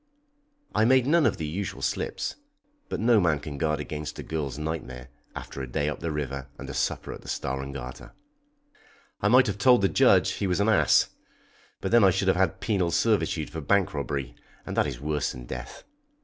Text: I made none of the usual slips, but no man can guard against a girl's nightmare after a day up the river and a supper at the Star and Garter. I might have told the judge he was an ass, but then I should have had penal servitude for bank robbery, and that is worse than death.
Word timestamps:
I 0.73 0.83
made 0.83 1.05
none 1.05 1.27
of 1.27 1.37
the 1.37 1.45
usual 1.45 1.83
slips, 1.83 2.35
but 2.89 2.99
no 2.99 3.19
man 3.19 3.37
can 3.39 3.59
guard 3.59 3.79
against 3.79 4.17
a 4.17 4.23
girl's 4.23 4.57
nightmare 4.57 5.09
after 5.35 5.61
a 5.61 5.67
day 5.69 5.87
up 5.89 5.99
the 5.99 6.09
river 6.11 6.47
and 6.57 6.67
a 6.67 6.73
supper 6.73 7.13
at 7.13 7.21
the 7.21 7.27
Star 7.27 7.61
and 7.61 7.71
Garter. 7.71 8.13
I 9.21 9.27
might 9.27 9.45
have 9.45 9.59
told 9.59 9.83
the 9.83 9.89
judge 9.89 10.31
he 10.31 10.47
was 10.47 10.59
an 10.59 10.69
ass, 10.69 11.09
but 11.81 11.91
then 11.91 12.03
I 12.03 12.09
should 12.09 12.29
have 12.29 12.35
had 12.37 12.61
penal 12.61 12.89
servitude 12.89 13.51
for 13.51 13.61
bank 13.61 13.93
robbery, 13.93 14.33
and 14.65 14.75
that 14.75 14.87
is 14.87 14.99
worse 14.99 15.33
than 15.33 15.45
death. 15.45 15.83